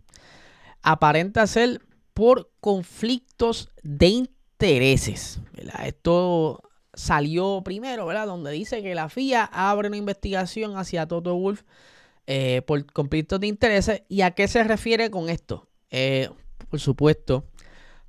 Aparenta 0.82 1.46
ser 1.46 1.80
por 2.12 2.50
conflictos 2.60 3.70
de 3.82 4.28
intereses. 4.58 5.40
Esto 5.84 6.62
salió 6.94 7.62
primero, 7.62 8.06
¿verdad? 8.06 8.26
Donde 8.26 8.50
dice 8.52 8.82
que 8.82 8.94
la 8.94 9.08
FIA 9.08 9.44
abre 9.44 9.88
una 9.88 9.98
investigación 9.98 10.78
hacia 10.78 11.06
Toto 11.06 11.34
Wolf 11.36 11.62
eh, 12.26 12.62
por 12.66 12.90
conflictos 12.92 13.38
de 13.40 13.48
intereses. 13.48 14.02
¿Y 14.08 14.22
a 14.22 14.30
qué 14.30 14.48
se 14.48 14.64
refiere 14.64 15.10
con 15.10 15.28
esto? 15.28 15.68
Eh, 15.90 16.30
por 16.70 16.80
supuesto, 16.80 17.44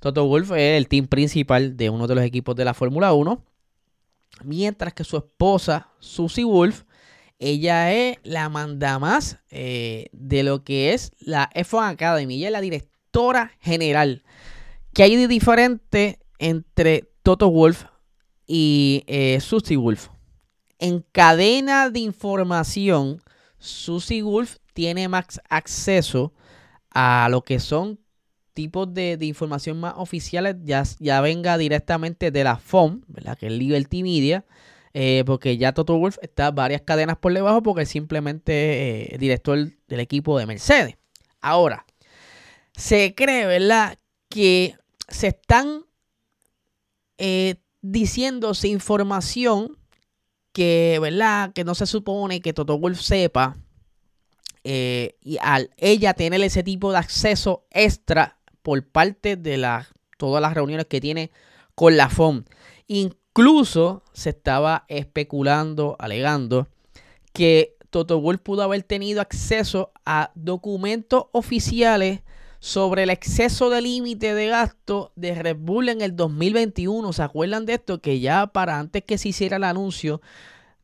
Toto 0.00 0.26
Wolf 0.26 0.52
es 0.52 0.78
el 0.78 0.88
team 0.88 1.06
principal 1.06 1.76
de 1.76 1.90
uno 1.90 2.06
de 2.06 2.14
los 2.14 2.24
equipos 2.24 2.56
de 2.56 2.64
la 2.64 2.74
Fórmula 2.74 3.12
1. 3.12 3.44
Mientras 4.44 4.94
que 4.94 5.04
su 5.04 5.18
esposa, 5.18 5.90
Susie 5.98 6.44
Wolf, 6.44 6.84
ella 7.38 7.92
es 7.92 8.16
la 8.24 8.48
mandamás 8.48 9.38
eh, 9.50 10.08
de 10.12 10.42
lo 10.42 10.64
que 10.64 10.94
es 10.94 11.12
la 11.18 11.50
F1 11.54 11.90
Academy. 11.90 12.36
Ella 12.36 12.48
es 12.48 12.52
la 12.52 12.60
directora 12.60 13.52
general. 13.60 14.24
Que 14.94 15.02
hay 15.02 15.16
de 15.16 15.28
diferente 15.28 16.18
entre 16.38 17.10
Toto 17.22 17.50
Wolf 17.50 17.84
y 18.46 19.04
eh, 19.06 19.40
Susie 19.40 19.76
Wolf. 19.76 20.08
En 20.78 21.04
cadena 21.12 21.90
de 21.90 22.00
información, 22.00 23.20
Susie 23.58 24.22
Wolf 24.22 24.56
tiene 24.72 25.08
más 25.08 25.40
acceso 25.48 26.32
a 26.90 27.28
lo 27.30 27.42
que 27.42 27.58
son 27.58 27.98
tipos 28.54 28.92
de, 28.92 29.16
información 29.20 29.78
más 29.78 29.94
oficiales, 29.96 30.56
ya, 30.64 30.82
ya, 30.98 31.20
venga 31.20 31.58
directamente 31.58 32.32
de 32.32 32.42
la 32.42 32.56
FOM, 32.56 33.02
¿verdad? 33.06 33.38
que 33.38 33.46
es 33.46 33.52
Liberty 33.52 34.02
Media, 34.02 34.44
eh, 34.94 35.22
porque 35.26 35.58
ya 35.58 35.72
Toto 35.72 35.96
Wolf 35.96 36.18
está 36.22 36.50
varias 36.50 36.82
cadenas 36.82 37.18
por 37.18 37.32
debajo 37.32 37.62
porque 37.62 37.82
es 37.82 37.88
simplemente 37.88 39.14
eh, 39.14 39.18
director 39.18 39.58
del 39.86 40.00
equipo 40.00 40.38
de 40.38 40.46
Mercedes. 40.46 40.96
Ahora, 41.40 41.86
se 42.74 43.14
cree, 43.14 43.46
¿verdad?, 43.46 43.96
que 44.28 44.74
se 45.08 45.28
están 45.28 45.84
eh, 47.18 47.56
diciéndose 47.82 48.68
información 48.68 49.76
que, 50.52 50.98
¿verdad? 51.00 51.52
Que 51.52 51.64
no 51.64 51.74
se 51.74 51.86
supone 51.86 52.40
que 52.40 52.52
Toto 52.52 52.78
Wolf 52.78 53.00
sepa. 53.00 53.56
Eh, 54.64 55.16
y 55.20 55.38
al 55.40 55.70
ella 55.76 56.14
tener 56.14 56.42
ese 56.42 56.62
tipo 56.62 56.90
de 56.92 56.98
acceso 56.98 57.66
extra 57.70 58.38
por 58.62 58.86
parte 58.86 59.36
de 59.36 59.56
las 59.56 59.88
todas 60.18 60.42
las 60.42 60.52
reuniones 60.52 60.86
que 60.86 61.00
tiene 61.00 61.30
con 61.74 61.96
la 61.96 62.10
FOM. 62.10 62.44
Incluso 62.88 64.02
se 64.12 64.30
estaba 64.30 64.84
especulando, 64.88 65.96
alegando, 65.98 66.68
que 67.32 67.76
Toto 67.90 68.20
Wolf 68.20 68.40
pudo 68.40 68.62
haber 68.62 68.82
tenido 68.82 69.20
acceso 69.20 69.92
a 70.04 70.32
documentos 70.34 71.26
oficiales 71.32 72.20
sobre 72.60 73.04
el 73.04 73.10
exceso 73.10 73.70
de 73.70 73.80
límite 73.80 74.34
de 74.34 74.48
gasto 74.48 75.12
de 75.16 75.34
Red 75.34 75.56
Bull 75.58 75.88
en 75.88 76.00
el 76.00 76.16
2021. 76.16 77.12
¿Se 77.12 77.22
acuerdan 77.22 77.66
de 77.66 77.74
esto? 77.74 78.00
Que 78.00 78.20
ya 78.20 78.48
para 78.48 78.78
antes 78.78 79.04
que 79.04 79.18
se 79.18 79.28
hiciera 79.28 79.56
el 79.56 79.64
anuncio 79.64 80.20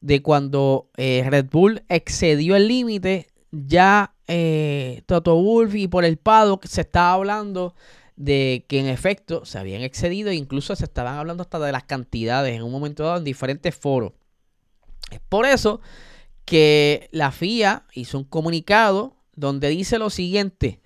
de 0.01 0.23
cuando 0.23 0.91
eh, 0.97 1.25
Red 1.27 1.47
Bull 1.51 1.83
excedió 1.89 2.57
el 2.57 2.69
límite, 2.69 3.29
ya 3.51 4.15
eh, 4.29 5.03
Toto 5.07 5.37
Wolff 5.37 5.75
y 5.75 5.89
por 5.89 6.05
el 6.05 6.17
paddock 6.17 6.67
se 6.67 6.83
estaba 6.83 7.15
hablando 7.15 7.75
de 8.17 8.65
que 8.69 8.79
en 8.79 8.87
efecto 8.87 9.45
se 9.45 9.59
habían 9.59 9.83
excedido 9.83 10.31
e 10.31 10.35
incluso 10.35 10.77
se 10.77 10.85
estaban 10.85 11.17
hablando 11.17 11.43
hasta 11.43 11.59
de 11.59 11.73
las 11.73 11.85
cantidades 11.85 12.55
en 12.55 12.63
un 12.63 12.71
momento 12.71 13.03
dado 13.03 13.19
en 13.19 13.25
diferentes 13.25 13.75
foros. 13.75 14.13
Es 15.11 15.21
por 15.29 15.47
eso 15.47 15.81
que 16.45 17.09
la 17.11 17.33
FIA 17.33 17.85
hizo 17.95 18.19
un 18.19 18.25
comunicado 18.25 19.17
donde 19.35 19.69
dice 19.69 19.99
lo 19.99 20.11
siguiente. 20.11 20.81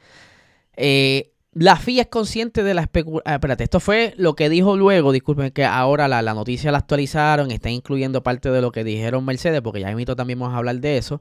Eh, 0.81 1.33
la 1.53 1.75
FIA 1.75 2.03
es 2.03 2.09
consciente 2.09 2.63
de 2.63 2.73
la 2.73 2.83
especulación. 2.83 3.23
Ah, 3.27 3.35
espérate, 3.35 3.65
esto 3.65 3.81
fue 3.81 4.15
lo 4.17 4.37
que 4.37 4.49
dijo 4.49 4.77
luego. 4.77 5.11
Disculpen 5.11 5.51
que 5.51 5.65
ahora 5.65 6.07
la, 6.07 6.23
noticia 6.35 6.71
la 6.71 6.79
actualizaron. 6.79 7.51
Está 7.51 7.69
incluyendo 7.69 8.23
parte 8.23 8.51
de 8.51 8.63
lo 8.63 8.71
que 8.71 8.85
dijeron 8.85 9.25
Mercedes, 9.25 9.61
porque 9.61 9.81
ya 9.81 9.91
invito 9.91 10.15
también 10.15 10.39
vamos 10.39 10.55
a 10.55 10.59
hablar 10.59 10.77
de 10.77 10.99
eso. 10.99 11.21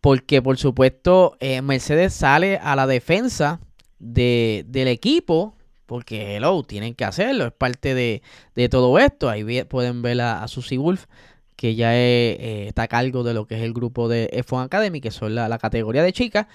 Porque, 0.00 0.42
por 0.42 0.58
supuesto, 0.58 1.36
eh, 1.38 1.62
Mercedes 1.62 2.14
sale 2.14 2.58
a 2.58 2.74
la 2.74 2.88
defensa 2.88 3.60
del 4.00 4.88
equipo. 4.88 5.54
Porque, 5.86 6.34
hello, 6.36 6.64
tienen 6.64 6.94
que 6.96 7.04
hacerlo. 7.04 7.46
Es 7.46 7.52
parte 7.52 7.94
de, 7.94 8.22
todo 8.68 8.98
esto. 8.98 9.30
Ahí 9.30 9.62
pueden 9.64 10.02
ver 10.02 10.20
a, 10.20 10.42
a 10.42 10.48
Susie 10.48 10.78
Wolf, 10.78 11.06
que 11.54 11.76
ya 11.76 11.94
eh, 11.94 12.66
está 12.66 12.82
a 12.82 12.88
cargo 12.88 13.22
de 13.22 13.34
lo 13.34 13.46
que 13.46 13.54
es 13.54 13.62
el 13.62 13.72
grupo 13.72 14.08
de 14.08 14.28
F1 14.32 14.64
Academy, 14.64 15.00
que 15.00 15.12
son 15.12 15.36
la, 15.36 15.48
la 15.48 15.58
categoría 15.58 16.02
de 16.02 16.12
chicas. 16.12 16.48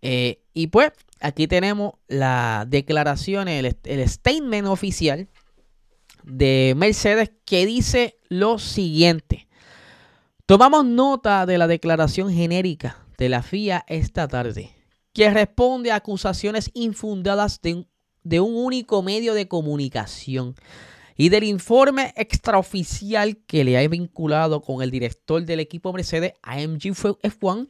y 0.00 0.66
pues 0.68 0.92
aquí 1.20 1.46
tenemos 1.46 1.94
la 2.08 2.66
declaración, 2.68 3.48
el, 3.48 3.74
statement 4.08 4.68
oficial 4.68 5.28
de 6.24 6.74
Mercedes 6.76 7.32
que 7.44 7.66
dice 7.66 8.18
lo 8.28 8.58
siguiente. 8.58 9.48
Tomamos 10.46 10.84
nota 10.84 11.46
de 11.46 11.58
la 11.58 11.66
declaración 11.66 12.32
genérica 12.32 13.04
de 13.18 13.28
la 13.28 13.42
FIA 13.42 13.84
esta 13.88 14.28
tarde, 14.28 14.70
que 15.12 15.30
responde 15.30 15.90
a 15.90 15.96
acusaciones 15.96 16.70
infundadas 16.74 17.60
de, 17.62 17.86
de 18.22 18.40
un 18.40 18.54
único 18.54 19.02
medio 19.02 19.34
de 19.34 19.48
comunicación 19.48 20.54
y 21.16 21.30
del 21.30 21.44
informe 21.44 22.12
extraoficial 22.16 23.38
que 23.46 23.64
le 23.64 23.78
ha 23.78 23.88
vinculado 23.88 24.60
con 24.60 24.82
el 24.82 24.90
director 24.90 25.44
del 25.44 25.60
equipo 25.60 25.92
Mercedes 25.92 26.34
AMG 26.42 26.92
F1 27.22 27.68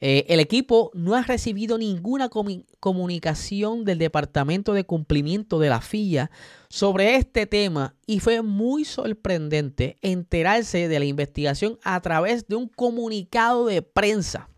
eh, 0.00 0.26
el 0.28 0.40
equipo 0.40 0.90
no 0.94 1.14
ha 1.14 1.22
recibido 1.22 1.76
ninguna 1.76 2.28
comunicación 2.28 3.84
del 3.84 3.98
Departamento 3.98 4.72
de 4.72 4.84
Cumplimiento 4.84 5.58
de 5.58 5.68
la 5.68 5.80
FIA 5.80 6.30
sobre 6.68 7.16
este 7.16 7.46
tema 7.46 7.94
y 8.06 8.20
fue 8.20 8.42
muy 8.42 8.84
sorprendente 8.84 9.96
enterarse 10.02 10.88
de 10.88 10.98
la 10.98 11.04
investigación 11.04 11.78
a 11.82 12.00
través 12.00 12.46
de 12.46 12.56
un 12.56 12.68
comunicado 12.68 13.66
de 13.66 13.82
prensa. 13.82 14.48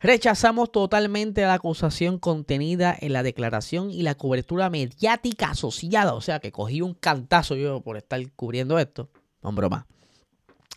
Rechazamos 0.00 0.70
totalmente 0.70 1.40
la 1.42 1.54
acusación 1.54 2.18
contenida 2.18 2.94
en 3.00 3.14
la 3.14 3.22
declaración 3.22 3.90
y 3.90 4.02
la 4.02 4.16
cobertura 4.16 4.68
mediática 4.68 5.52
asociada. 5.52 6.12
O 6.12 6.20
sea, 6.20 6.40
que 6.40 6.52
cogí 6.52 6.82
un 6.82 6.92
cantazo 6.92 7.56
yo 7.56 7.80
por 7.80 7.96
estar 7.96 8.20
cubriendo 8.32 8.78
esto. 8.78 9.08
No 9.42 9.52
broma. 9.52 9.86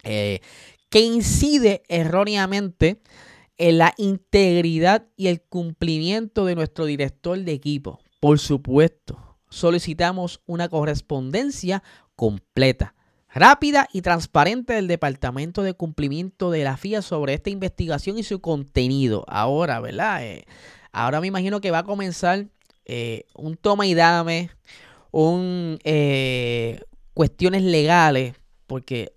Eh, 0.04 0.40
que 0.90 1.02
incide 1.02 1.84
erróneamente 1.90 3.02
en 3.58 3.78
la 3.78 3.94
integridad 3.98 5.08
y 5.16 5.28
el 5.28 5.42
cumplimiento 5.42 6.46
de 6.46 6.56
nuestro 6.56 6.86
director 6.86 7.40
de 7.40 7.52
equipo. 7.52 8.00
Por 8.20 8.40
supuesto, 8.40 9.38
solicitamos 9.50 10.42
una 10.46 10.70
correspondencia 10.70 11.84
completa, 12.16 12.96
rápida 13.30 13.88
y 13.92 14.02
transparente 14.02 14.74
del 14.74 14.88
Departamento 14.88 15.64
de 15.64 15.74
Cumplimiento 15.74 16.52
de 16.52 16.64
la 16.64 16.78
FIA 16.78 17.02
sobre 17.02 17.34
esta 17.34 17.50
investigación 17.50 18.18
y 18.18 18.24
su 18.24 18.42
contenido. 18.42 19.24
Ahora, 19.28 19.80
¿verdad? 19.80 20.24
Eh, 20.24 20.46
ahora 20.92 21.22
me 21.22 21.28
imagino 21.28 21.62
que 21.62 21.72
va 21.72 21.80
a 21.80 21.84
comenzar 21.84 22.48
eh, 22.86 23.26
un 23.36 23.58
toma 23.58 23.86
y 23.86 23.94
dame, 23.94 24.50
un, 25.12 25.80
eh, 25.84 26.82
cuestiones 27.14 27.64
legales, 27.64 28.36
porque 28.66 29.14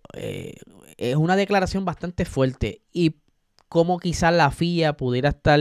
es 0.97 1.17
una 1.17 1.37
declaración 1.37 1.85
bastante 1.85 2.25
fuerte 2.25 2.83
y 2.93 3.15
cómo 3.71 4.01
quizás 4.01 4.35
la 4.35 4.51
FIA 4.51 4.97
pudiera 4.99 5.31
estar 5.31 5.59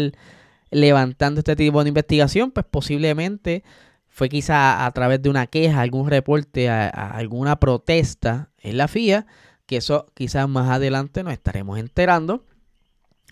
levantando 0.72 1.40
este 1.40 1.56
tipo 1.56 1.82
de 1.84 1.90
investigación, 1.90 2.52
pues 2.52 2.66
posiblemente 2.70 3.64
fue 4.08 4.28
quizá 4.28 4.86
a 4.86 4.92
través 4.92 5.22
de 5.22 5.30
una 5.30 5.48
queja, 5.48 5.80
algún 5.80 6.10
reporte, 6.10 6.70
alguna 6.70 7.60
protesta 7.60 8.50
en 8.58 8.78
la 8.78 8.88
FIA, 8.88 9.28
que 9.68 9.78
eso 9.78 10.08
quizás 10.16 10.50
más 10.50 10.70
adelante 10.70 11.24
nos 11.24 11.34
estaremos 11.34 11.78
enterando, 11.78 12.44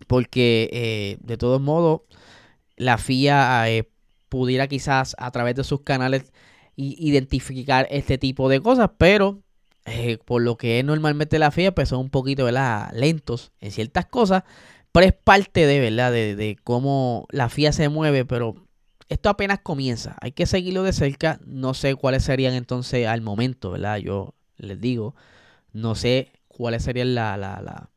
porque 0.06 0.70
eh, 0.72 1.18
de 1.22 1.38
todos 1.38 1.60
modos 1.60 2.02
la 2.76 3.00
FIA 3.00 3.70
eh, 3.70 3.90
pudiera 4.30 4.68
quizás 4.68 5.16
a 5.18 5.32
través 5.32 5.56
de 5.56 5.64
sus 5.64 5.82
canales 5.82 6.32
identificar 6.76 7.88
este 7.90 8.20
tipo 8.20 8.48
de 8.48 8.62
cosas, 8.62 8.92
pero 9.00 9.42
eh, 9.90 10.18
por 10.26 10.42
lo 10.42 10.58
que 10.58 10.80
es 10.80 10.86
normalmente 10.86 11.40
la 11.40 11.50
FIA, 11.50 11.74
pues 11.74 11.90
son 11.90 12.00
un 12.00 12.10
poquito 12.10 12.44
¿verdad? 12.44 12.92
lentos 12.94 13.54
en 13.62 13.72
ciertas 13.72 14.06
cosas, 14.06 14.44
pero 14.92 15.06
es 15.06 15.14
parte 15.14 15.66
de, 15.66 15.80
¿verdad? 15.80 16.12
De, 16.12 16.58
cómo 16.66 17.26
la 17.32 17.48
FIA 17.48 17.72
se 17.72 17.88
mueve, 17.88 18.26
pero 18.26 18.56
esto 19.08 19.30
apenas 19.30 19.60
comienza, 19.60 20.18
hay 20.20 20.34
que 20.34 20.46
seguirlo 20.46 20.84
de 20.84 20.92
cerca, 20.92 21.40
no 21.46 21.74
sé 21.74 21.96
cuáles 21.96 22.26
serían 22.26 22.54
entonces 22.54 23.08
al 23.08 23.22
momento, 23.22 23.72
¿verdad? 23.72 23.98
Yo 23.98 24.34
les 24.58 24.82
digo, 24.82 25.16
no 25.72 25.96
sé 25.96 26.34
cuáles 26.50 26.84
serían 26.84 27.16
la, 27.16 27.38
la, 27.38 27.62
la 27.62 27.90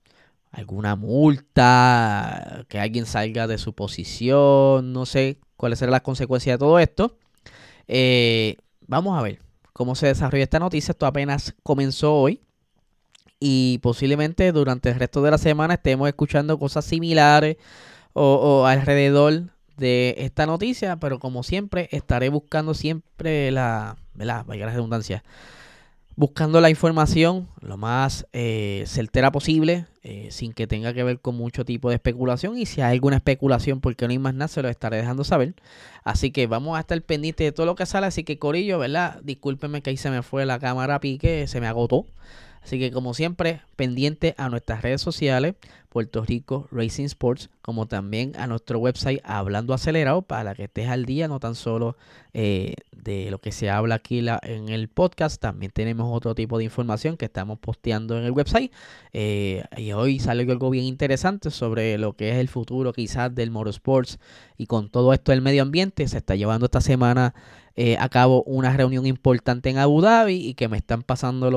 alguna 0.53 0.95
multa, 0.95 2.65
que 2.69 2.79
alguien 2.79 3.05
salga 3.05 3.49
de 3.49 3.59
su 3.59 3.73
posición, 3.73 4.93
no 4.93 5.07
sé 5.07 5.39
cuáles 5.57 5.81
serán 5.81 5.93
las 5.93 6.03
consecuencias 6.03 6.55
de 6.55 6.59
todo 6.59 6.79
esto. 6.79 7.19
Eh, 7.89 8.59
vamos 8.87 9.19
a 9.19 9.23
ver 9.23 9.50
cómo 9.73 9.95
se 9.95 10.07
desarrolla 10.07 10.45
esta 10.45 10.59
noticia. 10.59 10.93
Esto 10.93 11.07
apenas 11.07 11.55
comenzó 11.63 12.15
hoy. 12.15 12.41
Y 13.39 13.79
posiblemente 13.79 14.53
durante 14.53 14.91
el 14.91 14.97
resto 14.99 15.23
de 15.23 15.31
la 15.31 15.39
semana 15.39 15.75
estemos 15.75 16.07
escuchando 16.09 16.59
cosas 16.59 16.85
similares 16.85 17.57
o, 18.13 18.67
alrededor 18.67 19.45
de 19.79 20.15
esta 20.19 20.45
noticia. 20.47 20.97
Pero 20.97 21.19
como 21.19 21.43
siempre, 21.43 21.89
estaré 21.91 22.29
buscando 22.29 22.75
siempre 22.75 23.51
la. 23.51 23.97
Vaya 24.15 24.67
la 24.67 24.73
redundancia 24.73 25.25
buscando 26.17 26.61
la 26.61 26.71
información 26.71 27.49
lo 27.61 27.77
más 27.77 28.27
eh, 28.33 28.85
certera 28.87 29.33
posible, 29.33 29.87
eh, 30.03 30.29
sin 30.31 30.53
que 30.53 30.67
tenga 30.67 30.93
que 30.93 31.03
ver 31.03 31.21
con 31.21 31.37
mucho 31.37 31.65
tipo 31.65 31.89
de 31.89 31.97
especulación. 31.97 32.59
Y 32.59 32.67
si 32.67 32.81
hay 32.81 32.95
alguna 32.95 33.17
especulación, 33.17 33.81
porque 33.81 34.07
no 34.07 34.13
hay 34.13 34.19
más 34.19 34.35
nada, 34.35 34.49
se 34.49 34.63
lo 34.63 34.69
estaré 34.69 34.97
dejando 34.97 35.25
saber. 35.25 35.55
Así 36.05 36.31
que 36.31 36.47
vamos 36.47 36.77
a 36.77 36.81
estar 36.81 37.01
pendientes 37.03 37.45
de 37.47 37.53
todo 37.53 37.67
lo 37.67 37.75
que 37.75 37.87
sale. 37.87 38.07
Así 38.07 38.25
que, 38.25 38.39
Corillo, 38.39 38.79
¿verdad? 38.79 39.21
Discúlpenme 39.23 39.83
que 39.83 39.91
ahí 39.91 39.97
se 39.97 40.11
me 40.11 40.23
fue 40.23 40.47
la 40.47 40.59
cámara 40.59 41.01
pique, 41.01 41.47
se 41.47 41.61
me 41.61 41.67
agotó. 41.67 42.07
Así 42.63 42.79
que 42.79 42.91
como 42.91 43.15
siempre, 43.15 43.63
pendiente 43.77 44.35
a 44.37 44.49
nuestras 44.49 44.83
redes 44.83 45.01
sociales, 45.01 45.55
Puerto 45.89 46.25
Rico 46.25 46.69
Racing 46.71 47.07
Sports, 47.07 47.51
como 47.63 47.87
también 47.87 48.33
a 48.37 48.47
nuestro 48.47 48.79
website 48.79 49.21
Hablando 49.25 49.75
Acelerado, 49.75 50.23
para 50.23 50.55
que 50.55 50.65
estés 50.65 50.89
al 50.89 51.05
día, 51.05 51.27
no 51.27 51.41
tan 51.41 51.57
solo 51.57 51.97
eh, 52.33 52.75
de 52.93 53.31
lo 53.31 53.41
que 53.41 53.51
se 53.51 53.71
habla 53.71 53.97
aquí 53.97 54.25
en 54.43 54.69
el 54.69 54.89
podcast, 54.89 55.41
también 55.41 55.73
tenemos 55.73 56.15
otro 56.15 56.35
tipo 56.35 56.59
de 56.59 56.65
información 56.65 57.17
que 57.17 57.25
estamos 57.25 57.59
posteando 57.59 58.17
en 58.17 58.25
el 58.25 58.31
website. 58.31 58.73
Eh, 59.13 59.65
y 59.77 59.93
hoy 59.93 60.21
sale 60.21 60.43
algo 60.43 60.71
bien 60.71 60.85
interesante 60.85 61.51
sobre 61.51 61.99
lo 61.99 62.13
que 62.13 62.31
es 62.31 62.37
el 62.37 62.49
futuro 62.49 62.93
quizás 62.93 63.35
del 63.35 63.51
motorsports 63.51 64.21
y 64.57 64.67
con 64.67 64.91
todo 64.91 65.13
esto 65.13 65.33
del 65.33 65.43
medio 65.43 65.63
ambiente. 65.63 66.07
Se 66.07 66.19
está 66.19 66.37
llevando 66.37 66.67
esta 66.67 66.81
semana 66.81 67.35
eh, 67.83 67.97
a 67.99 68.11
cabo 68.11 68.43
una 68.43 68.77
reunión 68.77 69.07
importante 69.07 69.71
en 69.71 69.79
Abu 69.79 70.03
Dhabi 70.03 70.35
y 70.35 70.53
que 70.53 70.69
me 70.69 70.77
están 70.77 71.03
pasando 71.03 71.51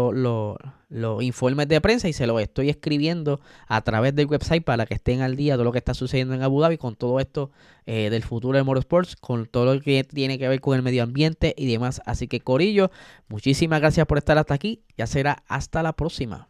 los 0.90 1.22
informes 1.22 1.68
de 1.68 1.82
prensa 1.82 2.08
y 2.08 2.14
se 2.14 2.26
los 2.28 2.42
estoy 2.42 2.70
escribiendo 2.70 3.42
a 3.68 3.82
través 3.82 4.16
del 4.16 4.28
website 4.28 4.64
para 4.64 4.86
que 4.86 4.94
estén 4.94 5.20
al 5.20 5.36
día 5.36 5.58
de 5.58 5.66
lo 5.66 5.74
que 5.74 5.80
está 5.80 5.94
sucediendo 5.94 6.34
en 6.34 6.42
Abu 6.42 6.62
Dhabi 6.62 6.78
con 6.78 6.96
todo 6.96 7.20
esto 7.20 7.52
eh, 7.86 8.10
del 8.10 8.24
futuro 8.24 8.58
de 8.58 8.64
Motorsports, 8.64 9.18
con 9.18 9.48
todo 9.48 9.76
lo 9.76 9.82
que 9.82 10.06
tiene 10.06 10.40
que 10.40 10.48
ver 10.48 10.62
con 10.62 10.78
el 10.78 10.82
medio 10.82 11.04
ambiente 11.04 11.54
y 11.58 11.70
demás. 11.70 12.02
Así 12.06 12.30
que 12.30 12.40
Corillo, 12.40 12.90
muchísimas 13.28 13.82
gracias 13.82 14.08
por 14.08 14.18
estar 14.18 14.38
hasta 14.38 14.54
aquí. 14.54 14.82
Ya 14.96 15.08
será 15.08 15.44
hasta 15.50 15.84
la 15.84 15.92
próxima. 15.92 16.48